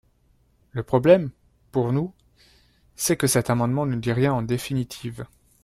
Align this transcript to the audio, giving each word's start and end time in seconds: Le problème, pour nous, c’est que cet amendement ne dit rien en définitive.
Le 0.71 0.81
problème, 0.81 1.29
pour 1.71 1.93
nous, 1.93 2.11
c’est 2.95 3.17
que 3.17 3.27
cet 3.27 3.51
amendement 3.51 3.85
ne 3.85 3.93
dit 3.97 4.11
rien 4.13 4.33
en 4.33 4.41
définitive. 4.41 5.27